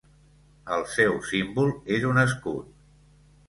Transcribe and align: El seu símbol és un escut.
El 0.77 0.85
seu 0.93 1.19
símbol 1.29 1.71
és 1.99 2.11
un 2.15 2.25
escut. 2.25 2.77